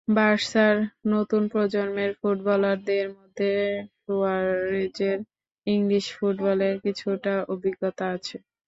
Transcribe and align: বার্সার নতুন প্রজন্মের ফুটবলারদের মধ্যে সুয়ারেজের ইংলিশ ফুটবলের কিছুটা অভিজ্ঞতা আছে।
বার্সার 0.09 0.75
নতুন 1.07 1.41
প্রজন্মের 1.51 2.11
ফুটবলারদের 2.19 3.05
মধ্যে 3.17 3.51
সুয়ারেজের 3.97 5.17
ইংলিশ 5.67 6.05
ফুটবলের 6.17 6.75
কিছুটা 6.85 7.33
অভিজ্ঞতা 7.53 8.05
আছে। 8.15 8.35